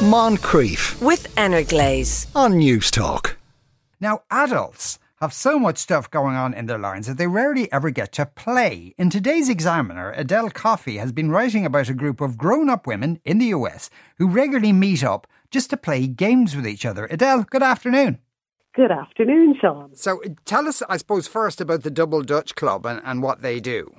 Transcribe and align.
Moncrieff 0.00 0.98
with 1.02 1.28
Energlaze. 1.36 2.26
on 2.34 2.54
Newstalk. 2.54 3.34
Now, 4.00 4.22
adults 4.30 4.98
have 5.20 5.34
so 5.34 5.58
much 5.58 5.76
stuff 5.76 6.10
going 6.10 6.34
on 6.34 6.54
in 6.54 6.64
their 6.64 6.78
lives 6.78 7.06
that 7.06 7.18
they 7.18 7.26
rarely 7.26 7.70
ever 7.70 7.90
get 7.90 8.12
to 8.12 8.24
play. 8.24 8.94
In 8.96 9.10
today's 9.10 9.50
Examiner, 9.50 10.14
Edel 10.16 10.48
Coffey 10.48 10.96
has 10.96 11.12
been 11.12 11.30
writing 11.30 11.66
about 11.66 11.90
a 11.90 11.94
group 11.94 12.22
of 12.22 12.38
grown 12.38 12.70
up 12.70 12.86
women 12.86 13.20
in 13.26 13.36
the 13.36 13.48
US 13.48 13.90
who 14.16 14.26
regularly 14.26 14.72
meet 14.72 15.04
up 15.04 15.26
just 15.50 15.68
to 15.68 15.76
play 15.76 16.06
games 16.06 16.56
with 16.56 16.66
each 16.66 16.86
other. 16.86 17.06
Edel, 17.10 17.44
good 17.44 17.62
afternoon. 17.62 18.20
Good 18.74 18.90
afternoon, 18.90 19.58
Sean. 19.60 19.94
So, 19.94 20.22
tell 20.46 20.66
us, 20.66 20.82
I 20.88 20.96
suppose, 20.96 21.28
first 21.28 21.60
about 21.60 21.82
the 21.82 21.90
Double 21.90 22.22
Dutch 22.22 22.54
Club 22.54 22.86
and, 22.86 23.02
and 23.04 23.22
what 23.22 23.42
they 23.42 23.60
do. 23.60 23.92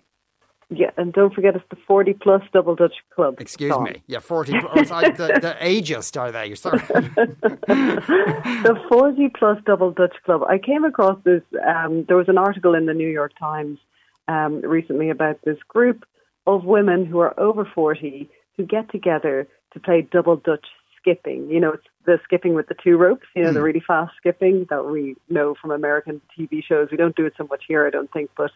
Yeah, 0.74 0.92
and 0.96 1.12
don't 1.12 1.34
forget 1.34 1.54
it's 1.54 1.66
the 1.70 1.76
40 1.86 2.14
plus 2.14 2.42
Double 2.54 2.76
Dutch 2.76 2.94
Club. 3.14 3.42
Excuse 3.42 3.74
Sean. 3.74 3.84
me. 3.84 4.02
Yeah, 4.08 4.20
40. 4.20 4.58
plus. 4.62 4.90
I, 4.90 5.10
the, 5.10 5.28
the 5.42 5.58
ageist 5.62 6.20
are 6.20 6.32
they? 6.32 6.56
Sorry. 6.56 6.80
The 8.64 8.80
40 8.90 9.30
plus 9.38 9.58
Double 9.66 9.92
Dutch 9.92 10.16
Club. 10.24 10.44
I 10.44 10.58
came 10.58 10.86
across 10.86 11.20
this, 11.24 11.42
um, 11.68 12.06
there 12.08 12.16
was 12.16 12.30
an 12.30 12.38
article 12.38 12.74
in 12.74 12.86
the 12.86 12.94
New 12.94 13.10
York 13.10 13.34
Times 13.38 13.80
um, 14.28 14.62
recently 14.62 15.10
about 15.10 15.40
this 15.44 15.58
group 15.68 16.06
of 16.48 16.64
women 16.64 17.06
who 17.06 17.20
are 17.20 17.38
over 17.40 17.66
40 17.66 18.30
who 18.56 18.66
get 18.66 18.90
together 18.92 19.48
to 19.74 19.80
play 19.80 20.08
Double 20.10 20.38
Dutch 20.38 20.66
skipping. 21.00 21.50
You 21.50 21.60
know, 21.60 21.74
it's 21.74 21.88
the 22.06 22.20
skipping 22.24 22.54
with 22.54 22.68
the 22.68 22.76
two 22.82 22.98
ropes, 22.98 23.26
you 23.36 23.44
know, 23.44 23.52
the 23.52 23.62
really 23.62 23.84
fast 23.86 24.14
skipping 24.18 24.68
that 24.70 24.86
we 24.86 25.16
know 25.30 25.56
from 25.60 25.72
American 25.72 26.22
TV 26.38 26.64
shows. 26.64 26.90
We 26.92 26.98
don't 26.98 27.16
do 27.16 27.26
it 27.26 27.34
so 27.38 27.46
much 27.50 27.64
here, 27.68 27.86
I 27.86 27.90
don't 27.90 28.12
think, 28.12 28.30
but 28.38 28.52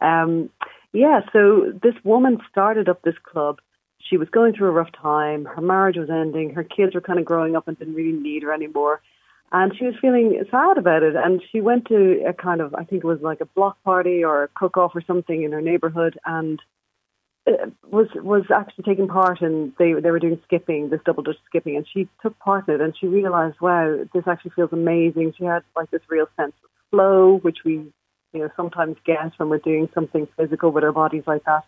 um, 0.00 0.50
yeah, 0.92 1.20
so 1.32 1.72
this 1.82 1.94
woman 2.04 2.38
started 2.50 2.88
up 2.88 3.02
this 3.02 3.18
club. 3.22 3.60
She 4.00 4.16
was 4.16 4.28
going 4.30 4.54
through 4.54 4.68
a 4.68 4.72
rough 4.72 4.92
time. 4.92 5.44
Her 5.44 5.60
marriage 5.60 5.96
was 5.96 6.08
ending. 6.10 6.54
Her 6.54 6.64
kids 6.64 6.94
were 6.94 7.00
kind 7.00 7.18
of 7.18 7.24
growing 7.24 7.56
up 7.56 7.68
and 7.68 7.78
didn't 7.78 7.94
really 7.94 8.18
need 8.18 8.42
her 8.42 8.52
anymore. 8.52 9.00
And 9.50 9.76
she 9.76 9.84
was 9.84 9.94
feeling 10.00 10.42
sad 10.50 10.78
about 10.78 11.02
it. 11.02 11.14
And 11.16 11.42
she 11.50 11.60
went 11.60 11.86
to 11.88 12.22
a 12.26 12.32
kind 12.32 12.60
of, 12.60 12.74
I 12.74 12.84
think 12.84 13.04
it 13.04 13.06
was 13.06 13.20
like 13.20 13.40
a 13.40 13.46
block 13.46 13.82
party 13.82 14.24
or 14.24 14.44
a 14.44 14.48
cook 14.48 14.76
off 14.76 14.94
or 14.94 15.02
something 15.02 15.42
in 15.42 15.52
her 15.52 15.62
neighborhood 15.62 16.18
and 16.24 16.60
uh, 17.48 17.66
was 17.90 18.08
was 18.16 18.44
actually 18.54 18.84
taking 18.84 19.08
part 19.08 19.40
in 19.40 19.72
they 19.78 19.94
they 19.94 20.10
were 20.10 20.18
doing 20.18 20.38
skipping 20.44 20.90
this 20.90 21.00
double 21.06 21.22
dutch 21.22 21.36
skipping 21.46 21.76
and 21.76 21.86
she 21.92 22.08
took 22.20 22.38
part 22.40 22.68
in 22.68 22.74
it 22.74 22.80
and 22.80 22.94
she 22.98 23.06
realized 23.06 23.56
wow 23.60 24.04
this 24.12 24.24
actually 24.26 24.50
feels 24.54 24.72
amazing 24.72 25.32
she 25.38 25.44
had 25.44 25.62
like 25.74 25.90
this 25.90 26.02
real 26.08 26.26
sense 26.36 26.52
of 26.62 26.70
flow 26.90 27.38
which 27.38 27.58
we 27.64 27.86
you 28.32 28.40
know 28.40 28.50
sometimes 28.56 28.96
get 29.04 29.32
when 29.38 29.48
we're 29.48 29.58
doing 29.58 29.88
something 29.94 30.28
physical 30.36 30.70
with 30.70 30.84
our 30.84 30.92
bodies 30.92 31.24
like 31.26 31.44
that 31.44 31.64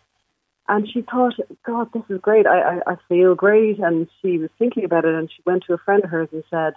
and 0.67 0.89
she 0.89 1.01
thought 1.01 1.33
god 1.65 1.89
this 1.93 2.03
is 2.09 2.19
great 2.21 2.45
I, 2.45 2.59
I 2.59 2.79
i 2.87 2.95
feel 3.09 3.35
great 3.35 3.79
and 3.79 4.07
she 4.21 4.37
was 4.37 4.49
thinking 4.59 4.83
about 4.83 5.05
it 5.05 5.15
and 5.15 5.29
she 5.29 5.41
went 5.45 5.63
to 5.65 5.73
a 5.73 5.77
friend 5.77 6.03
of 6.03 6.09
hers 6.09 6.29
and 6.31 6.43
said 6.49 6.73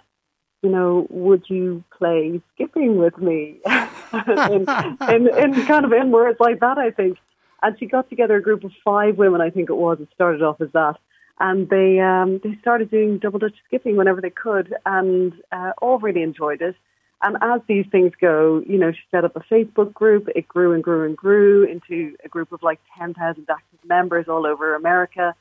you 0.65 0.71
know, 0.71 1.05
would 1.11 1.43
you 1.47 1.83
play 1.95 2.41
skipping 2.53 2.97
with 2.97 3.17
me? 3.19 3.59
in, 3.67 4.65
in, 5.09 5.27
in 5.37 5.65
kind 5.67 5.85
of 5.85 5.93
in 5.93 6.09
words 6.09 6.39
like 6.39 6.59
that, 6.59 6.79
I 6.79 6.89
think. 6.89 7.19
And 7.61 7.77
she 7.77 7.85
got 7.85 8.09
together 8.09 8.37
a 8.37 8.41
group 8.41 8.63
of 8.63 8.71
five 8.83 9.15
women, 9.15 9.41
I 9.41 9.51
think 9.51 9.69
it 9.69 9.75
was. 9.75 9.99
It 10.01 10.09
started 10.15 10.41
off 10.41 10.59
as 10.61 10.71
that. 10.73 10.95
And 11.39 11.69
they 11.69 11.99
um, 11.99 12.39
they 12.43 12.57
started 12.61 12.89
doing 12.89 13.19
double 13.19 13.39
dutch 13.39 13.55
skipping 13.67 13.97
whenever 13.97 14.21
they 14.21 14.29
could, 14.29 14.73
and 14.85 15.33
uh, 15.51 15.73
all 15.81 15.99
really 15.99 16.21
enjoyed 16.21 16.61
it. 16.61 16.75
And 17.21 17.37
as 17.41 17.61
these 17.67 17.85
things 17.91 18.11
go, 18.19 18.61
you 18.67 18.77
know, 18.77 18.91
she 18.91 18.99
set 19.09 19.25
up 19.25 19.35
a 19.35 19.39
Facebook 19.39 19.93
group. 19.93 20.27
It 20.35 20.47
grew 20.47 20.73
and 20.73 20.83
grew 20.83 21.05
and 21.05 21.15
grew 21.15 21.63
into 21.65 22.15
a 22.23 22.29
group 22.29 22.51
of 22.51 22.61
like 22.61 22.79
10,000 22.97 23.45
active 23.49 23.79
members 23.85 24.25
all 24.27 24.45
over 24.45 24.75
America. 24.75 25.33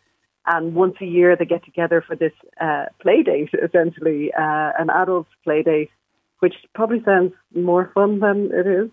And 0.46 0.74
once 0.74 0.96
a 1.00 1.06
year, 1.06 1.36
they 1.36 1.46
get 1.46 1.64
together 1.64 2.02
for 2.06 2.16
this 2.16 2.32
uh, 2.60 2.86
play 3.00 3.22
date, 3.22 3.50
essentially, 3.62 4.32
uh, 4.32 4.72
an 4.78 4.90
adult 4.90 5.26
play 5.42 5.62
date, 5.62 5.90
which 6.40 6.54
probably 6.74 7.02
sounds 7.04 7.32
more 7.54 7.90
fun 7.94 8.20
than 8.20 8.50
it 8.52 8.66
is. 8.66 8.90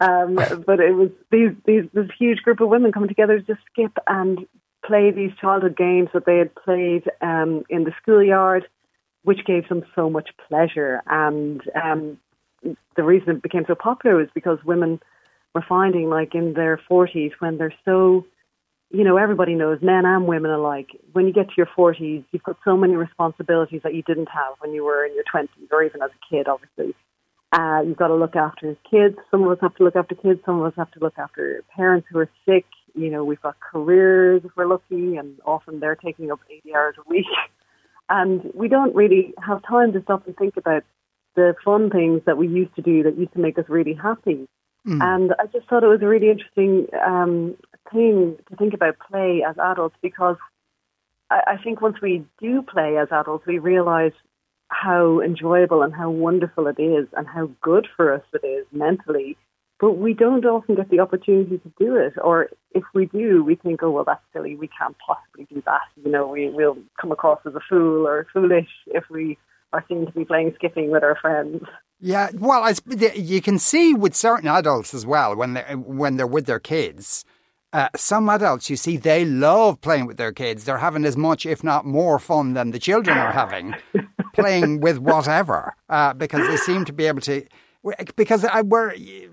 Um, 0.00 0.34
but 0.66 0.80
it 0.80 0.94
was 0.94 1.10
these, 1.30 1.50
these 1.66 1.84
this 1.92 2.08
huge 2.18 2.38
group 2.38 2.60
of 2.60 2.68
women 2.68 2.92
coming 2.92 3.08
together 3.08 3.38
to 3.38 3.44
just 3.44 3.60
skip 3.72 3.92
and 4.06 4.46
play 4.84 5.10
these 5.10 5.32
childhood 5.40 5.76
games 5.76 6.08
that 6.12 6.26
they 6.26 6.38
had 6.38 6.54
played 6.54 7.04
um, 7.20 7.64
in 7.68 7.84
the 7.84 7.92
schoolyard, 8.00 8.66
which 9.24 9.44
gave 9.44 9.68
them 9.68 9.84
so 9.94 10.10
much 10.10 10.30
pleasure. 10.48 11.02
And 11.06 11.60
um, 11.80 12.18
the 12.96 13.02
reason 13.02 13.36
it 13.36 13.42
became 13.42 13.64
so 13.66 13.74
popular 13.74 14.16
was 14.16 14.28
because 14.34 14.58
women 14.64 15.00
were 15.54 15.64
finding, 15.68 16.08
like 16.08 16.34
in 16.34 16.54
their 16.54 16.80
40s, 16.90 17.32
when 17.40 17.58
they're 17.58 17.74
so 17.84 18.24
you 18.92 19.04
know, 19.04 19.16
everybody 19.16 19.54
knows 19.54 19.78
men 19.80 20.04
and 20.04 20.26
women 20.26 20.50
alike. 20.50 20.90
When 21.12 21.26
you 21.26 21.32
get 21.32 21.48
to 21.48 21.54
your 21.56 21.68
40s, 21.76 22.24
you've 22.30 22.42
got 22.42 22.58
so 22.62 22.76
many 22.76 22.94
responsibilities 22.94 23.80
that 23.84 23.94
you 23.94 24.02
didn't 24.02 24.28
have 24.28 24.54
when 24.58 24.74
you 24.74 24.84
were 24.84 25.06
in 25.06 25.14
your 25.14 25.24
20s 25.34 25.48
or 25.72 25.82
even 25.82 26.02
as 26.02 26.10
a 26.10 26.34
kid, 26.34 26.46
obviously. 26.46 26.94
Uh, 27.52 27.80
you've 27.86 27.96
got 27.96 28.08
to 28.08 28.14
look 28.14 28.36
after 28.36 28.76
kids. 28.90 29.16
Some 29.30 29.44
of 29.44 29.50
us 29.50 29.58
have 29.62 29.74
to 29.76 29.84
look 29.84 29.96
after 29.96 30.14
kids. 30.14 30.40
Some 30.44 30.60
of 30.60 30.66
us 30.66 30.74
have 30.76 30.90
to 30.92 31.00
look 31.00 31.18
after 31.18 31.62
parents 31.74 32.06
who 32.10 32.18
are 32.18 32.28
sick. 32.46 32.66
You 32.94 33.10
know, 33.10 33.24
we've 33.24 33.40
got 33.40 33.56
careers 33.60 34.42
if 34.44 34.50
we're 34.56 34.66
lucky, 34.66 35.16
and 35.16 35.38
often 35.46 35.80
they're 35.80 35.96
taking 35.96 36.30
up 36.30 36.40
80 36.50 36.74
hours 36.74 36.94
a 36.98 37.08
week. 37.08 37.26
And 38.08 38.50
we 38.54 38.68
don't 38.68 38.94
really 38.94 39.34
have 39.44 39.62
time 39.66 39.92
to 39.92 40.02
stop 40.02 40.26
and 40.26 40.36
think 40.36 40.56
about 40.56 40.84
the 41.34 41.54
fun 41.64 41.90
things 41.90 42.20
that 42.26 42.36
we 42.36 42.46
used 42.46 42.74
to 42.76 42.82
do 42.82 43.02
that 43.04 43.16
used 43.16 43.32
to 43.32 43.38
make 43.38 43.58
us 43.58 43.64
really 43.68 43.94
happy. 43.94 44.46
And 45.00 45.32
I 45.38 45.46
just 45.46 45.68
thought 45.68 45.84
it 45.84 45.88
was 45.88 46.02
a 46.02 46.08
really 46.08 46.28
interesting 46.28 46.88
um, 47.04 47.56
thing 47.92 48.36
to 48.50 48.56
think 48.56 48.74
about 48.74 48.98
play 48.98 49.44
as 49.48 49.56
adults 49.56 49.96
because 50.02 50.36
I, 51.30 51.42
I 51.52 51.56
think 51.62 51.80
once 51.80 52.00
we 52.02 52.24
do 52.40 52.62
play 52.62 52.96
as 52.98 53.08
adults, 53.10 53.46
we 53.46 53.58
realize 53.58 54.12
how 54.68 55.20
enjoyable 55.20 55.82
and 55.82 55.94
how 55.94 56.10
wonderful 56.10 56.66
it 56.66 56.80
is 56.80 57.06
and 57.16 57.26
how 57.26 57.50
good 57.62 57.86
for 57.96 58.12
us 58.12 58.22
it 58.32 58.46
is 58.46 58.66
mentally. 58.72 59.36
But 59.82 59.98
we 59.98 60.14
don't 60.14 60.44
often 60.44 60.76
get 60.76 60.90
the 60.90 61.00
opportunity 61.00 61.58
to 61.58 61.72
do 61.76 61.96
it. 61.96 62.14
Or 62.22 62.48
if 62.70 62.84
we 62.94 63.06
do, 63.06 63.42
we 63.42 63.56
think, 63.56 63.82
oh, 63.82 63.90
well, 63.90 64.04
that's 64.04 64.22
silly. 64.32 64.54
We 64.54 64.68
can't 64.68 64.96
possibly 65.04 65.44
do 65.52 65.60
that. 65.66 65.80
You 66.02 66.10
know, 66.12 66.28
we 66.28 66.48
will 66.50 66.78
come 67.00 67.10
across 67.10 67.40
as 67.44 67.56
a 67.56 67.60
fool 67.68 68.06
or 68.06 68.28
foolish 68.32 68.68
if 68.86 69.02
we 69.10 69.36
are 69.72 69.84
seen 69.88 70.06
to 70.06 70.12
be 70.12 70.24
playing 70.24 70.52
skipping 70.54 70.92
with 70.92 71.02
our 71.02 71.16
friends. 71.20 71.64
Yeah, 71.98 72.30
well, 72.32 72.62
I, 72.62 72.74
you 73.16 73.42
can 73.42 73.58
see 73.58 73.92
with 73.92 74.14
certain 74.14 74.48
adults 74.48 74.94
as 74.94 75.04
well 75.04 75.34
when 75.34 75.54
they 75.54 75.62
when 75.74 76.16
they're 76.16 76.28
with 76.28 76.46
their 76.46 76.60
kids. 76.60 77.24
Uh, 77.72 77.88
some 77.96 78.28
adults, 78.28 78.70
you 78.70 78.76
see, 78.76 78.96
they 78.96 79.24
love 79.24 79.80
playing 79.80 80.06
with 80.06 80.16
their 80.16 80.32
kids. 80.32 80.64
They're 80.64 80.78
having 80.78 81.04
as 81.04 81.16
much, 81.16 81.44
if 81.44 81.64
not 81.64 81.84
more, 81.86 82.20
fun 82.20 82.54
than 82.54 82.70
the 82.70 82.78
children 82.78 83.18
are 83.18 83.32
having, 83.32 83.74
playing 84.34 84.80
with 84.80 84.98
whatever, 84.98 85.74
uh, 85.88 86.12
because 86.12 86.46
they 86.46 86.56
seem 86.56 86.84
to 86.84 86.92
be 86.92 87.06
able 87.06 87.22
to. 87.22 87.44
Because 88.14 88.44
I, 88.44 88.62
we're, 88.62 88.92
to, 88.92 89.31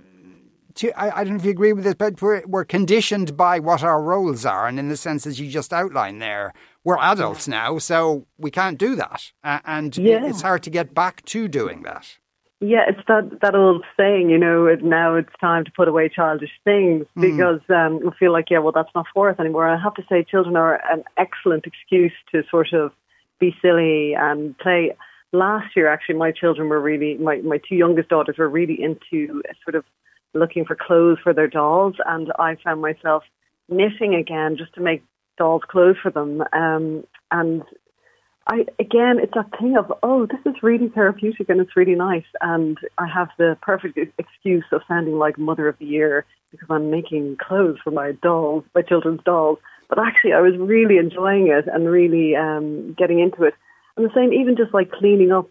I, 0.96 1.10
I 1.12 1.24
don't 1.24 1.34
know 1.34 1.40
if 1.40 1.46
you 1.46 1.52
agree 1.52 1.74
with 1.74 1.84
this, 1.84 1.96
but 1.96 2.22
we're, 2.22 2.44
we're 2.46 2.66
conditioned 2.66 3.36
by 3.36 3.60
what 3.60 3.84
our 3.84 4.02
roles 4.02 4.46
are, 4.46 4.68
and 4.68 4.80
in 4.80 4.90
the 4.90 4.98
sense 4.98 5.26
as 5.28 5.40
you 5.40 5.50
just 5.50 5.74
outlined 5.74 6.22
there, 6.22 6.54
we're 6.84 6.98
adults 7.00 7.48
now, 7.48 7.78
so 7.78 8.26
we 8.38 8.52
can't 8.52 8.78
do 8.78 8.96
that, 8.96 9.32
uh, 9.44 9.60
and 9.66 9.98
Yeah. 9.98 10.26
it's 10.26 10.42
hard 10.42 10.64
to 10.64 10.70
get 10.70 10.94
back 10.94 11.24
to 11.26 11.48
doing 11.48 11.84
that. 11.84 12.18
Yeah, 12.62 12.84
it's 12.90 13.00
that 13.08 13.40
that 13.42 13.56
old 13.56 13.86
saying, 13.96 14.30
you 14.30 14.38
know. 14.38 14.66
it- 14.66 14.84
Now 14.84 15.16
it's 15.16 15.32
time 15.40 15.64
to 15.64 15.72
put 15.72 15.88
away 15.88 16.10
childish 16.10 16.52
things 16.66 17.06
because 17.16 17.62
um, 17.70 18.02
we 18.04 18.12
feel 18.20 18.34
like, 18.34 18.50
yeah, 18.50 18.60
well, 18.60 18.74
that's 18.74 18.94
not 18.94 19.06
for 19.14 19.30
us 19.30 19.40
anymore. 19.40 19.66
I 19.70 19.82
have 19.82 19.94
to 19.94 20.04
say, 20.10 20.24
children 20.30 20.58
are 20.58 20.76
an 20.92 21.04
excellent 21.16 21.66
excuse 21.66 22.12
to 22.34 22.44
sort 22.52 22.74
of 22.74 22.92
be 23.40 23.56
silly 23.62 24.14
and 24.14 24.58
play. 24.58 24.92
Last 25.32 25.68
year, 25.78 25.88
actually, 25.88 26.16
my 26.16 26.32
children 26.34 26.68
were 26.68 26.82
really 26.82 27.16
my 27.18 27.38
my 27.38 27.60
two 27.60 27.76
youngest 27.76 28.10
daughters 28.10 28.38
were 28.38 28.50
really 28.50 28.78
into 28.82 29.42
sort 29.64 29.76
of 29.76 29.86
looking 30.34 30.66
for 30.66 30.76
clothes 30.76 31.18
for 31.24 31.34
their 31.34 31.48
dolls, 31.48 31.96
and 32.06 32.32
I 32.38 32.56
found 32.64 32.82
myself 32.82 33.24
knitting 33.68 34.16
again 34.16 34.58
just 34.58 34.74
to 34.76 34.82
make 34.82 35.04
dolls 35.38 35.62
clothes 35.68 35.98
for 36.02 36.12
them. 36.12 36.44
Um, 36.54 37.04
and 37.32 37.64
I 38.48 38.66
again, 38.80 39.20
it's 39.22 39.34
that 39.36 39.52
thing 39.60 39.78
of 39.78 39.92
oh, 40.04 40.26
this 40.26 40.40
is 40.46 40.64
really 40.64 40.90
therapeutic 40.90 41.50
and 41.50 41.62
it's 41.62 41.76
really 41.76 41.96
nice, 41.96 42.26
and 42.42 42.78
I 42.98 43.08
have 43.08 43.30
the 43.38 43.58
perfect 43.62 43.98
excuse 44.18 44.66
of 44.72 44.82
sounding 44.88 45.18
like 45.18 45.38
mother 45.38 45.68
of 45.68 45.78
the 45.80 45.86
year 45.86 46.26
because 46.52 46.68
I'm 46.70 46.90
making 46.90 47.38
clothes 47.40 47.78
for 47.84 47.92
my 47.92 48.14
dolls, 48.24 48.64
my 48.74 48.82
children's 48.82 49.24
dolls. 49.24 49.60
But 49.88 50.00
actually, 50.00 50.34
I 50.34 50.42
was 50.42 50.58
really 50.58 50.98
enjoying 50.98 51.48
it 51.48 51.66
and 51.72 51.90
really 51.90 52.36
um, 52.36 52.94
getting 52.94 53.20
into 53.20 53.44
it. 53.44 53.54
And 53.98 54.06
the 54.06 54.14
same, 54.16 54.34
even 54.34 54.56
just 54.56 54.74
like 54.74 54.92
cleaning 54.92 55.32
up 55.32 55.50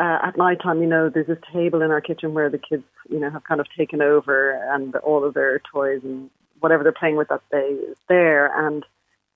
uh, 0.00 0.18
at 0.22 0.38
night 0.38 0.62
time, 0.62 0.80
you 0.80 0.88
know, 0.88 1.10
there's 1.10 1.26
this 1.26 1.38
table 1.52 1.82
in 1.82 1.90
our 1.90 2.00
kitchen 2.00 2.32
where 2.32 2.48
the 2.48 2.58
kids, 2.58 2.84
you 3.10 3.20
know, 3.20 3.30
have 3.30 3.44
kind 3.44 3.60
of 3.60 3.66
taken 3.76 4.00
over 4.00 4.52
and 4.72 4.96
all 4.96 5.24
of 5.24 5.34
their 5.34 5.60
toys 5.72 6.00
and 6.02 6.30
whatever 6.60 6.82
they're 6.82 6.92
playing 6.92 7.16
with 7.16 7.28
that 7.28 7.42
day 7.52 7.76
is 7.90 7.98
there. 8.08 8.66
And, 8.66 8.84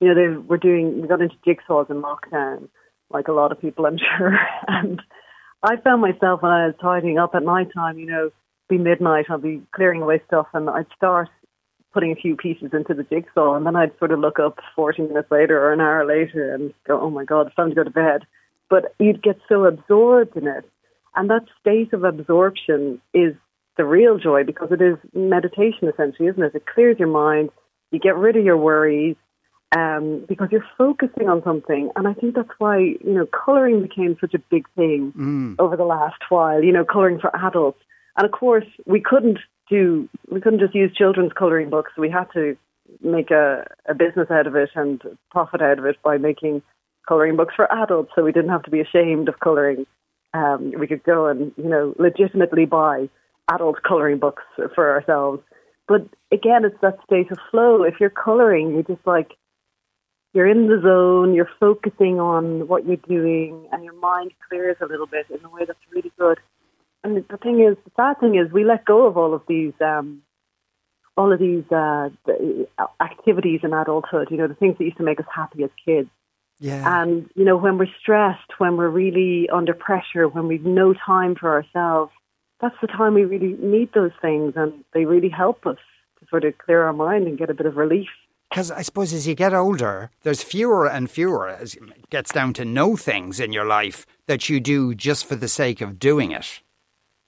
you 0.00 0.08
know, 0.08 0.14
they 0.14 0.36
were 0.36 0.56
doing, 0.56 1.02
we 1.02 1.06
got 1.06 1.20
into 1.20 1.36
jigsaws 1.46 1.90
in 1.90 2.00
lockdown, 2.00 2.68
like 3.10 3.28
a 3.28 3.32
lot 3.32 3.52
of 3.52 3.60
people, 3.60 3.84
I'm 3.84 3.98
sure. 4.18 4.38
And 4.66 5.02
I 5.62 5.76
found 5.76 6.00
myself 6.00 6.40
when 6.40 6.52
I 6.52 6.66
was 6.66 6.76
tidying 6.80 7.18
up 7.18 7.34
at 7.34 7.42
night 7.42 7.68
time, 7.74 7.98
you 7.98 8.06
know, 8.06 8.30
be 8.70 8.78
midnight, 8.78 9.26
I'll 9.28 9.36
be 9.36 9.60
clearing 9.74 10.00
away 10.00 10.22
stuff 10.26 10.46
and 10.54 10.70
I'd 10.70 10.86
start 10.96 11.28
putting 11.92 12.10
a 12.10 12.16
few 12.16 12.36
pieces 12.36 12.70
into 12.72 12.94
the 12.94 13.04
jigsaw 13.04 13.54
and 13.54 13.66
then 13.66 13.76
I'd 13.76 13.96
sort 13.98 14.12
of 14.12 14.18
look 14.18 14.38
up 14.38 14.58
40 14.74 15.02
minutes 15.02 15.30
later 15.30 15.62
or 15.62 15.74
an 15.74 15.82
hour 15.82 16.06
later 16.06 16.54
and 16.54 16.72
go, 16.86 16.98
oh 16.98 17.10
my 17.10 17.24
God, 17.24 17.48
it's 17.48 17.56
time 17.56 17.68
to 17.68 17.74
go 17.74 17.84
to 17.84 17.90
bed. 17.90 18.26
But 18.70 18.94
you'd 18.98 19.22
get 19.22 19.38
so 19.48 19.64
absorbed 19.64 20.36
in 20.36 20.46
it. 20.46 20.68
And 21.14 21.30
that 21.30 21.44
state 21.60 21.92
of 21.92 22.04
absorption 22.04 23.00
is 23.12 23.34
the 23.76 23.84
real 23.84 24.18
joy 24.18 24.44
because 24.44 24.70
it 24.72 24.80
is 24.80 24.96
meditation 25.14 25.88
essentially, 25.88 26.28
isn't 26.28 26.42
it? 26.42 26.54
It 26.54 26.66
clears 26.66 26.98
your 26.98 27.08
mind, 27.08 27.50
you 27.90 27.98
get 27.98 28.16
rid 28.16 28.36
of 28.36 28.44
your 28.44 28.56
worries, 28.56 29.16
um, 29.76 30.24
because 30.28 30.48
you're 30.52 30.64
focusing 30.78 31.28
on 31.28 31.42
something. 31.42 31.90
And 31.96 32.06
I 32.06 32.14
think 32.14 32.34
that's 32.34 32.50
why, 32.58 32.78
you 32.78 32.98
know, 33.14 33.26
colouring 33.26 33.82
became 33.82 34.16
such 34.20 34.34
a 34.34 34.38
big 34.38 34.66
thing 34.76 35.12
mm. 35.16 35.56
over 35.58 35.76
the 35.76 35.84
last 35.84 36.20
while, 36.28 36.62
you 36.62 36.72
know, 36.72 36.84
colouring 36.84 37.18
for 37.18 37.34
adults. 37.34 37.80
And 38.16 38.24
of 38.24 38.32
course, 38.32 38.66
we 38.86 39.00
couldn't 39.00 39.38
do, 39.68 40.08
we 40.30 40.40
couldn't 40.40 40.60
just 40.60 40.74
use 40.74 40.94
children's 40.94 41.32
colouring 41.32 41.70
books. 41.70 41.92
We 41.98 42.10
had 42.10 42.26
to 42.34 42.56
make 43.02 43.30
a, 43.30 43.66
a 43.88 43.94
business 43.94 44.30
out 44.30 44.46
of 44.46 44.54
it 44.54 44.70
and 44.76 45.02
profit 45.30 45.62
out 45.62 45.78
of 45.78 45.86
it 45.86 45.96
by 46.02 46.18
making 46.18 46.62
colouring 47.08 47.36
books 47.36 47.54
for 47.54 47.70
adults. 47.72 48.12
So 48.14 48.22
we 48.22 48.32
didn't 48.32 48.50
have 48.50 48.62
to 48.64 48.70
be 48.70 48.80
ashamed 48.80 49.28
of 49.28 49.40
colouring. 49.40 49.86
Um, 50.32 50.72
we 50.78 50.86
could 50.86 51.04
go 51.04 51.26
and, 51.26 51.52
you 51.56 51.68
know, 51.68 51.94
legitimately 51.98 52.66
buy 52.66 53.08
adult 53.50 53.82
colouring 53.82 54.18
books 54.18 54.42
for 54.74 54.90
ourselves. 54.90 55.42
But 55.86 56.08
again, 56.32 56.64
it's 56.64 56.80
that 56.80 56.98
state 57.04 57.30
of 57.30 57.38
flow. 57.50 57.82
If 57.82 58.00
you're 58.00 58.10
colouring, 58.10 58.72
you're 58.72 58.82
just 58.82 59.06
like, 59.06 59.32
you're 60.32 60.48
in 60.48 60.66
the 60.66 60.80
zone, 60.82 61.34
you're 61.34 61.50
focusing 61.60 62.18
on 62.18 62.66
what 62.66 62.84
you're 62.86 62.96
doing, 62.96 63.68
and 63.70 63.84
your 63.84 63.94
mind 63.94 64.32
clears 64.48 64.76
a 64.80 64.86
little 64.86 65.06
bit 65.06 65.26
in 65.30 65.44
a 65.44 65.48
way 65.48 65.64
that's 65.64 65.78
really 65.94 66.10
good. 66.18 66.38
And 67.04 67.24
the 67.28 67.36
thing 67.36 67.60
is, 67.60 67.76
the 67.84 67.92
sad 67.94 68.18
thing 68.18 68.34
is, 68.34 68.50
we 68.50 68.64
let 68.64 68.84
go 68.84 69.06
of 69.06 69.16
all 69.16 69.34
of 69.34 69.42
these, 69.46 69.74
um, 69.80 70.22
all 71.16 71.32
of 71.32 71.38
these 71.38 71.70
uh, 71.70 72.08
activities 73.00 73.60
in 73.62 73.72
adulthood. 73.72 74.28
You 74.30 74.38
know, 74.38 74.48
the 74.48 74.54
things 74.54 74.76
that 74.78 74.84
used 74.84 74.96
to 74.96 75.04
make 75.04 75.20
us 75.20 75.26
happy 75.32 75.62
as 75.62 75.70
kids. 75.84 76.08
Yeah. 76.64 77.02
And 77.02 77.28
you 77.34 77.44
know, 77.44 77.58
when 77.58 77.76
we're 77.76 77.94
stressed, 78.00 78.52
when 78.56 78.78
we're 78.78 78.88
really 78.88 79.50
under 79.50 79.74
pressure, 79.74 80.26
when 80.26 80.48
we've 80.48 80.64
no 80.64 80.94
time 80.94 81.34
for 81.34 81.52
ourselves, 81.52 82.10
that's 82.58 82.74
the 82.80 82.86
time 82.86 83.12
we 83.12 83.26
really 83.26 83.54
need 83.58 83.92
those 83.92 84.12
things, 84.22 84.54
and 84.56 84.72
they 84.94 85.04
really 85.04 85.28
help 85.28 85.66
us 85.66 85.76
to 86.18 86.26
sort 86.30 86.44
of 86.44 86.56
clear 86.56 86.84
our 86.84 86.94
mind 86.94 87.26
and 87.26 87.36
get 87.36 87.50
a 87.50 87.54
bit 87.54 87.66
of 87.66 87.76
relief. 87.76 88.08
Because 88.48 88.70
I 88.70 88.80
suppose 88.80 89.12
as 89.12 89.28
you 89.28 89.34
get 89.34 89.52
older, 89.52 90.10
there's 90.22 90.42
fewer 90.42 90.86
and 90.86 91.10
fewer, 91.10 91.50
as 91.50 91.74
it 91.74 92.08
gets 92.08 92.32
down 92.32 92.54
to 92.54 92.64
no 92.64 92.96
things 92.96 93.40
in 93.40 93.52
your 93.52 93.66
life 93.66 94.06
that 94.26 94.48
you 94.48 94.58
do 94.58 94.94
just 94.94 95.26
for 95.26 95.36
the 95.36 95.48
sake 95.48 95.82
of 95.82 95.98
doing 95.98 96.32
it. 96.32 96.62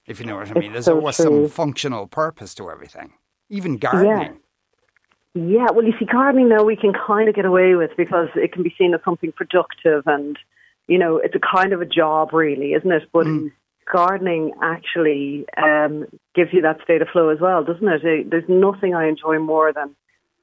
If 0.07 0.19
you 0.19 0.25
know 0.25 0.37
what 0.37 0.49
I 0.49 0.59
mean. 0.59 0.63
It's 0.63 0.73
there's 0.73 0.85
so 0.85 0.95
always 0.95 1.17
true. 1.17 1.25
some 1.25 1.49
functional 1.49 2.07
purpose 2.07 2.55
to 2.55 2.71
everything, 2.71 3.13
even 3.49 3.77
gardening. 3.77 4.33
Yeah. 4.33 4.46
Yeah, 5.37 5.67
well, 5.73 5.85
you 5.85 5.93
see, 5.99 6.05
gardening 6.05 6.49
now 6.49 6.63
we 6.63 6.75
can 6.75 6.93
kind 6.93 7.29
of 7.29 7.35
get 7.35 7.45
away 7.45 7.75
with 7.75 7.91
because 7.95 8.29
it 8.35 8.51
can 8.51 8.63
be 8.63 8.73
seen 8.77 8.93
as 8.93 9.01
something 9.03 9.31
productive 9.31 10.03
and, 10.07 10.37
you 10.87 10.97
know, 10.97 11.17
it's 11.17 11.35
a 11.35 11.39
kind 11.39 11.73
of 11.73 11.81
a 11.81 11.85
job, 11.85 12.33
really, 12.33 12.73
isn't 12.73 12.91
it? 12.91 13.03
But 13.11 13.27
mm. 13.27 13.51
gardening 13.91 14.53
actually 14.61 15.45
um, 15.57 16.05
gives 16.33 16.53
you 16.53 16.61
that 16.61 16.81
state 16.83 17.01
of 17.01 17.09
flow 17.09 17.29
as 17.29 17.39
well, 17.39 17.63
doesn't 17.63 17.87
it? 17.87 18.29
There's 18.29 18.49
nothing 18.49 18.95
I 18.95 19.07
enjoy 19.07 19.39
more 19.39 19.71
than 19.71 19.95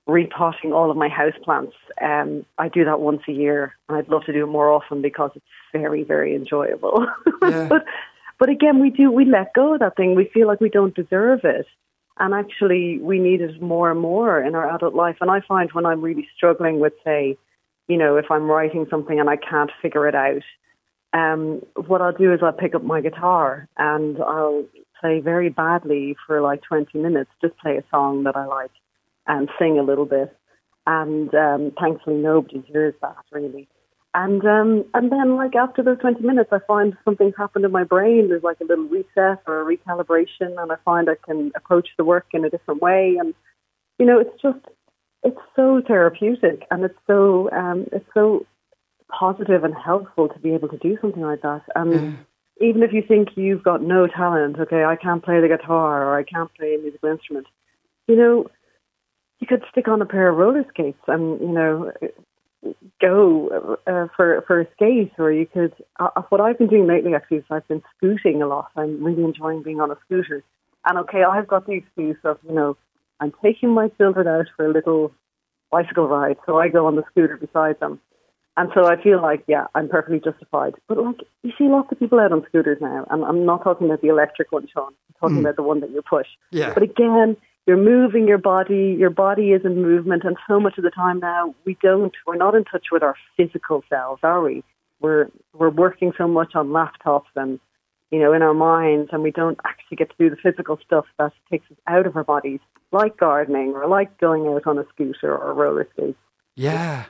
repotting 0.06 0.73
all 0.73 0.91
of 0.91 0.97
my 0.97 1.08
house 1.08 1.35
plants. 1.43 1.75
Um, 2.00 2.44
I 2.58 2.69
do 2.69 2.85
that 2.85 3.00
once 3.00 3.23
a 3.29 3.32
year, 3.32 3.75
and 3.88 3.97
I'd 3.97 4.08
love 4.08 4.25
to 4.26 4.32
do 4.32 4.44
it 4.44 4.50
more 4.50 4.70
often 4.70 5.02
because 5.02 5.31
it's 5.35 5.44
very, 5.73 6.05
very 6.05 6.35
enjoyable. 6.35 7.06
Yeah. 7.43 7.69
but, 7.69 7.85
but 8.38 8.49
again, 8.49 8.81
we 8.81 8.88
do 8.88 9.12
we 9.12 9.26
let 9.26 9.52
go 9.52 9.75
of 9.75 9.81
that 9.81 9.97
thing. 9.97 10.14
We 10.14 10.31
feel 10.32 10.47
like 10.47 10.62
we 10.62 10.70
don't 10.70 10.94
deserve 10.94 11.40
it, 11.44 11.67
and 12.19 12.32
actually, 12.32 12.99
we 13.00 13.19
need 13.19 13.40
it 13.40 13.61
more 13.61 13.90
and 13.90 14.00
more 14.00 14.40
in 14.40 14.55
our 14.55 14.72
adult 14.72 14.94
life. 14.94 15.16
And 15.20 15.31
I 15.31 15.40
find 15.40 15.70
when 15.72 15.84
I'm 15.84 16.00
really 16.00 16.28
struggling 16.37 16.78
with, 16.78 16.93
say, 17.05 17.37
you 17.88 17.96
know, 17.96 18.16
if 18.16 18.31
I'm 18.31 18.49
writing 18.49 18.87
something 18.88 19.19
and 19.19 19.28
I 19.28 19.37
can't 19.37 19.70
figure 19.82 20.06
it 20.06 20.14
out, 20.14 20.43
um, 21.12 21.62
what 21.87 22.00
I'll 22.00 22.12
do 22.12 22.32
is 22.32 22.40
I'll 22.43 22.52
pick 22.52 22.75
up 22.75 22.84
my 22.84 23.00
guitar 23.00 23.69
and 23.76 24.19
I'll 24.19 24.64
play 25.00 25.20
very 25.20 25.49
badly 25.49 26.16
for 26.26 26.40
like 26.40 26.62
20 26.62 26.99
minutes, 26.99 27.31
just 27.40 27.56
play 27.58 27.76
a 27.76 27.84
song 27.90 28.25
that 28.25 28.37
I 28.37 28.46
like 28.46 28.72
and 29.26 29.49
sing 29.58 29.78
a 29.78 29.82
little 29.82 30.06
bit. 30.06 30.37
And 30.87 31.34
um, 31.34 31.72
thankfully, 31.81 32.16
nobody 32.16 32.62
hears 32.66 32.94
that 33.00 33.16
really. 33.32 33.69
And 34.14 34.44
um, 34.46 34.84
and 34.94 35.11
then, 35.11 35.37
like 35.37 35.56
after 35.56 35.82
those 35.82 35.99
twenty 35.99 36.22
minutes, 36.22 36.50
I 36.52 36.61
find 36.69 36.96
something's 37.05 37.34
happened 37.37 37.64
in 37.64 37.72
my 37.72 37.82
brain. 37.82 38.28
There's 38.28 38.44
like 38.44 38.61
a 38.61 38.64
little 38.64 38.84
reset 38.84 39.43
or 39.46 39.61
a 39.61 39.76
recalibration, 39.76 40.56
and 40.56 40.70
I 40.70 40.76
find 40.84 41.11
I 41.11 41.16
can 41.26 41.50
approach 41.56 41.88
the 41.99 42.05
work 42.05 42.26
in 42.32 42.44
a 42.44 42.50
different 42.50 42.81
way. 42.81 43.16
And 43.19 43.34
you 43.99 44.06
know, 44.06 44.20
it's 44.20 44.40
just 44.40 44.64
it's 45.25 45.40
so 45.56 45.82
therapeutic, 45.84 46.64
and 46.70 46.84
it's 46.84 46.99
so 47.08 47.50
um, 47.50 47.87
it's 47.93 48.08
so 48.14 48.46
positive 49.11 49.64
and 49.64 49.75
helpful 49.75 50.28
to 50.28 50.38
be 50.38 50.55
able 50.55 50.69
to 50.69 50.78
do 50.78 50.96
something 51.00 51.22
like 51.22 51.43
that. 51.43 51.62
And 51.75 51.90
Mm. 51.90 52.19
even 52.61 52.82
if 52.84 52.93
you 52.93 53.02
think 53.02 53.37
you've 53.37 53.64
got 53.64 53.82
no 53.82 54.06
talent, 54.06 54.58
okay, 54.61 54.84
I 54.84 54.96
can't 54.96 55.25
play 55.25 55.40
the 55.40 55.49
guitar 55.49 56.06
or 56.06 56.16
I 56.16 56.22
can't 56.22 56.52
play 56.55 56.75
a 56.75 56.78
musical 56.78 57.11
instrument, 57.11 57.46
you 58.06 58.16
know, 58.16 58.46
you 59.40 59.46
could 59.46 59.64
stick 59.70 59.88
on 59.88 60.00
a 60.00 60.06
pair 60.06 60.28
of 60.28 60.37
roller 60.37 60.64
skates 60.70 61.02
and 61.08 61.40
you 61.40 61.52
know 61.52 61.93
go 63.00 63.76
uh, 63.87 64.06
for 64.16 64.43
for 64.46 64.61
a 64.61 64.66
skate, 64.72 65.12
or 65.19 65.32
you 65.32 65.46
could. 65.46 65.75
Uh, 65.99 66.22
what 66.28 66.40
I've 66.40 66.58
been 66.58 66.69
doing 66.69 66.87
lately 66.87 67.14
actually 67.14 67.38
is 67.38 67.44
I've 67.50 67.66
been 67.69 67.82
scooting 67.96 68.43
a 68.43 68.46
lot. 68.46 68.70
I'm 68.76 69.02
really 69.02 69.25
enjoying 69.25 69.62
being 69.62 69.81
on 69.81 69.90
a 69.90 69.96
scooter. 70.05 70.43
And 70.87 70.99
okay, 70.99 71.22
I've 71.22 71.49
got 71.49 71.66
the 71.66 71.72
excuse 71.72 72.16
of 72.25 72.38
you 72.46 72.55
know 72.55 72.76
I'm 73.20 73.32
taking 73.43 73.70
my 73.70 73.88
children 73.88 74.26
out 74.28 74.46
for 74.56 74.66
a 74.66 74.72
little 74.72 75.12
bicycle 75.70 76.06
ride, 76.08 76.37
so 76.46 76.58
I 76.58 76.69
go 76.69 76.87
on 76.87 76.96
the 76.96 77.05
scooter 77.11 77.37
beside 77.37 77.81
them. 77.81 78.00
And 78.56 78.70
so 78.72 78.87
I 78.87 79.02
feel 79.02 79.20
like, 79.20 79.43
yeah, 79.49 79.66
I'm 79.75 79.88
perfectly 79.88 80.20
justified. 80.20 80.75
But 80.87 80.99
like, 80.99 81.22
you 81.43 81.50
see 81.58 81.64
lots 81.64 81.90
of 81.90 81.99
people 81.99 82.20
out 82.20 82.31
on 82.31 82.44
scooters 82.49 82.78
now, 82.81 83.05
and 83.11 83.25
I'm 83.25 83.44
not 83.44 83.64
talking 83.64 83.88
about 83.88 84.00
the 84.00 84.08
electric 84.08 84.52
one, 84.52 84.69
Sean. 84.72 84.93
I'm 85.08 85.14
talking 85.20 85.38
Mm. 85.38 85.40
about 85.40 85.56
the 85.56 85.64
one 85.64 85.81
that 85.81 85.90
you 85.90 86.02
push. 86.02 86.28
Yeah. 86.52 86.72
But 86.72 86.84
again, 86.84 87.37
you're 87.66 87.76
moving 87.76 88.28
your 88.28 88.38
body. 88.38 88.96
Your 88.99 89.11
body 89.11 89.52
is 89.52 89.64
in 89.64 89.82
movement, 89.82 90.25
and 90.25 90.37
so 90.46 90.61
much 90.61 90.76
of 90.78 90.84
the 90.84 90.90
time 90.90 91.20
now 91.20 91.55
we 91.64 91.76
don't. 91.82 92.14
We're 92.26 92.37
not 92.37 92.55
in 92.55 92.64
touch 92.64 92.87
with 92.93 93.02
our 93.02 93.16
physical 93.37 93.82
selves, 93.88 94.20
are 94.22 94.43
we? 94.43 94.62
We're 95.00 95.31
we're 95.52 95.70
working 95.70 96.12
so 96.16 96.28
much 96.28 96.55
on 96.55 96.69
laptops 96.69 97.32
and 97.37 97.58
you 98.11 98.19
know 98.19 98.32
in 98.32 98.43
our 98.43 98.55
minds, 98.55 99.11
and 99.12 99.22
we 99.22 99.31
don't 99.31 99.58
actually 99.64 99.96
get 99.96 100.11
to 100.11 100.16
do 100.19 100.31
the 100.31 100.37
physical 100.37 100.78
stuff 100.84 101.06
that 101.19 101.32
takes 101.50 101.70
us 101.70 101.78
out 101.87 102.06
of 102.06 102.16
our 102.16 102.25
bodies, 102.25 102.61
like 102.93 103.16
gardening 103.16 103.72
or 103.75 103.87
like 103.87 104.19
going 104.19 104.46
out 104.46 104.66
on 104.66 104.78
a 104.78 104.84
scooter 104.93 105.37
or 105.37 105.55
roller 105.55 105.88
skates. 105.94 106.19
Yeah. 106.55 107.06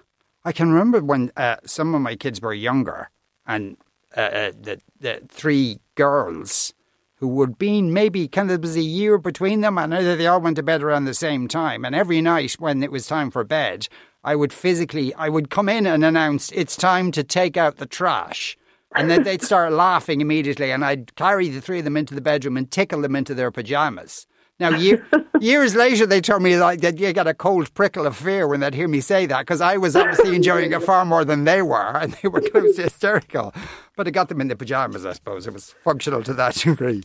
I 0.47 0.53
can 0.53 0.71
remember 0.71 1.03
when 1.03 1.33
uh, 1.37 1.57
some 1.65 1.95
of 1.95 2.03
my 2.03 2.17
kids 2.17 2.41
were 2.41 2.53
younger 2.53 3.09
and 3.47 3.79
uh, 4.15 4.21
uh, 4.21 4.53
the, 4.61 4.81
the 5.01 5.23
three 5.29 5.79
girls 5.95 6.74
who 7.17 7.41
had 7.41 7.59
been 7.59 7.93
maybe 7.93 8.29
kind 8.29 8.51
of 8.51 8.61
was 8.61 8.77
a 8.77 8.83
year 8.83 9.19
between 9.19 9.61
them 9.61 9.79
and 9.79 9.93
they 9.93 10.27
all 10.27 10.41
went 10.41 10.57
to 10.57 10.63
bed 10.63 10.83
around 10.83 11.05
the 11.05 11.15
same 11.15 11.49
time. 11.49 11.85
And 11.85 11.95
every 11.95 12.21
night 12.21 12.53
when 12.55 12.83
it 12.83 12.93
was 12.93 13.07
time 13.07 13.31
for 13.31 13.45
bed, 13.45 13.89
I 14.25 14.35
would 14.37 14.53
physically, 14.53 15.15
I 15.15 15.29
would 15.29 15.51
come 15.51 15.69
in 15.69 15.87
and 15.87 16.05
announce 16.05 16.51
it's 16.53 16.77
time 16.77 17.13
to 17.13 17.23
take 17.23 17.57
out 17.57 17.77
the 17.77 17.87
trash. 17.87 18.57
And 18.95 19.11
then 19.11 19.23
they'd 19.23 19.43
start 19.43 19.73
laughing 19.87 20.21
immediately, 20.21 20.71
and 20.71 20.85
I'd 20.85 21.15
carry 21.17 21.49
the 21.49 21.61
three 21.61 21.81
of 21.81 21.85
them 21.85 21.97
into 21.97 22.15
the 22.15 22.21
bedroom 22.21 22.57
and 22.57 22.71
tickle 22.71 23.03
them 23.03 23.17
into 23.17 23.35
their 23.35 23.51
pajamas. 23.51 24.27
Now, 24.61 24.71
year, 24.71 25.05
years 25.41 25.75
later, 25.75 26.07
they 26.07 26.21
told 26.21 26.43
me 26.43 26.57
like 26.57 26.81
that 26.83 26.99
you 26.99 27.13
got 27.13 27.27
a 27.27 27.35
cold 27.35 27.75
prickle 27.75 28.07
of 28.07 28.17
fear 28.17 28.47
when 28.47 28.61
they'd 28.61 28.75
hear 28.75 28.87
me 28.87 29.01
say 29.01 29.27
that 29.27 29.41
because 29.41 29.61
I 29.61 29.77
was 29.79 29.97
obviously 29.97 30.37
enjoying 30.37 30.73
it 30.73 30.83
far 30.83 31.05
more 31.05 31.25
than 31.25 31.45
they 31.45 31.61
were, 31.61 31.97
and 31.97 32.13
they 32.23 32.29
were 32.29 32.41
close 32.41 32.77
to 32.77 32.83
hysterical. 32.83 33.53
But 33.97 34.07
it 34.07 34.13
got 34.13 34.29
them 34.29 34.41
in 34.41 34.49
the 34.49 34.57
pajamas, 34.57 35.05
I 35.05 35.13
suppose. 35.13 35.47
It 35.47 35.53
was 35.53 35.75
functional 35.83 36.23
to 36.23 36.35
that 36.35 36.55
degree. 36.55 37.03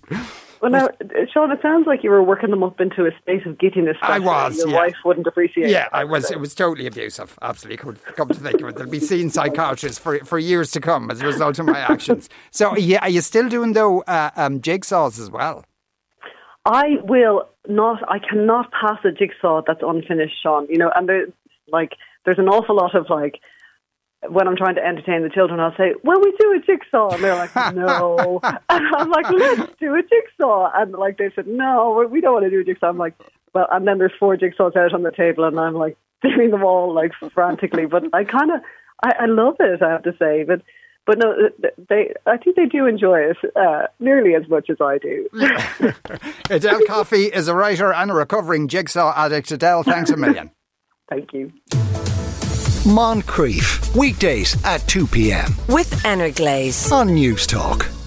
Well, 0.61 0.71
now, 0.71 0.89
Sean, 1.33 1.51
it 1.51 1.61
sounds 1.61 1.87
like 1.87 2.03
you 2.03 2.09
were 2.09 2.21
working 2.21 2.49
them 2.49 2.63
up 2.63 2.81
into 2.81 3.05
a 3.05 3.11
state 3.21 3.45
of 3.45 3.57
giddiness. 3.57 3.95
I 4.01 4.19
was, 4.19 4.57
Your 4.57 4.69
yeah. 4.69 4.75
wife 4.75 4.95
wouldn't 5.05 5.25
appreciate. 5.25 5.69
Yeah, 5.69 5.87
I 5.93 6.03
was. 6.03 6.29
It 6.29 6.39
was 6.39 6.53
totally 6.53 6.85
abusive. 6.85 7.39
Absolutely. 7.41 7.77
Could 7.77 8.03
come 8.15 8.27
to 8.27 8.33
think 8.33 8.61
of 8.61 8.67
it, 8.67 8.75
they'll 8.75 8.89
be 8.89 8.99
seeing 8.99 9.29
psychiatrists 9.29 9.97
for 9.97 10.19
for 10.19 10.37
years 10.37 10.71
to 10.71 10.81
come 10.81 11.09
as 11.09 11.21
a 11.21 11.25
result 11.25 11.57
of 11.59 11.65
my 11.65 11.79
actions. 11.79 12.29
So, 12.51 12.75
yeah, 12.77 12.99
are 13.01 13.09
you 13.09 13.21
still 13.21 13.49
doing 13.49 13.73
though 13.73 14.01
uh, 14.01 14.31
um, 14.35 14.59
jigsaws 14.59 15.19
as 15.19 15.31
well? 15.31 15.63
I 16.65 16.97
will 17.03 17.49
not. 17.67 18.03
I 18.09 18.19
cannot 18.19 18.71
pass 18.71 18.99
a 19.03 19.11
jigsaw 19.11 19.61
that's 19.65 19.81
unfinished, 19.81 20.35
Sean. 20.41 20.67
You 20.69 20.77
know, 20.77 20.91
and 20.95 21.07
there, 21.07 21.25
like, 21.67 21.93
there's 22.25 22.39
an 22.39 22.49
awful 22.49 22.75
lot 22.75 22.95
of 22.95 23.09
like. 23.09 23.39
When 24.27 24.49
I'm 24.49 24.57
trying 24.57 24.75
to 24.75 24.85
entertain 24.85 25.23
the 25.23 25.29
children, 25.29 25.61
I'll 25.61 25.75
say, 25.77 25.95
"Well, 26.03 26.19
we 26.21 26.35
do 26.37 26.51
a 26.51 26.59
jigsaw," 26.59 27.11
and 27.11 27.23
they're 27.23 27.35
like, 27.35 27.55
"No," 27.73 28.41
and 28.43 28.59
I'm 28.69 29.09
like, 29.09 29.29
"Let's 29.29 29.71
do 29.79 29.95
a 29.95 30.01
jigsaw," 30.01 30.71
and 30.75 30.91
like 30.91 31.17
they 31.17 31.31
said, 31.33 31.47
"No, 31.47 32.05
we 32.11 32.19
don't 32.19 32.33
want 32.33 32.43
to 32.43 32.49
do 32.49 32.59
a 32.59 32.63
jigsaw." 32.65 32.89
I'm 32.89 32.97
like, 32.97 33.13
"Well," 33.53 33.67
and 33.71 33.87
then 33.87 33.97
there's 33.97 34.11
four 34.19 34.35
jigsaws 34.35 34.75
out 34.75 34.93
on 34.93 35.03
the 35.03 35.11
table, 35.11 35.45
and 35.45 35.57
I'm 35.57 35.73
like 35.73 35.95
doing 36.21 36.51
them 36.51 36.65
all 36.65 36.93
like 36.93 37.13
frantically. 37.33 37.85
But 37.85 38.13
I 38.13 38.25
kind 38.25 38.51
of, 38.51 38.59
I, 39.01 39.13
I 39.21 39.25
love 39.27 39.55
it. 39.61 39.81
I 39.81 39.89
have 39.89 40.03
to 40.03 40.13
say, 40.19 40.43
but 40.43 40.63
but 41.09 41.17
no, 41.17 41.33
they. 41.89 42.13
I 42.27 42.37
think 42.37 42.55
they 42.55 42.67
do 42.67 42.85
enjoy 42.85 43.31
it 43.31 43.37
uh, 43.55 43.87
nearly 43.99 44.35
as 44.35 44.47
much 44.47 44.69
as 44.69 44.77
I 44.79 44.99
do. 44.99 45.27
Edel 46.51 46.81
Coffey 46.85 47.23
is 47.23 47.47
a 47.47 47.55
writer 47.55 47.91
and 47.91 48.11
a 48.11 48.13
recovering 48.13 48.67
jigsaw 48.67 49.11
addict. 49.15 49.51
Edel, 49.51 49.81
thanks 49.81 50.11
a 50.11 50.17
million. 50.17 50.51
Thank 51.09 51.33
you. 51.33 51.51
Moncrieff. 52.85 53.95
Weekdays 53.95 54.55
at 54.63 54.87
2 54.87 55.07
p.m. 55.07 55.55
With 55.67 55.89
Energlaze. 56.05 56.91
on 56.91 57.07
Newstalk. 57.09 57.98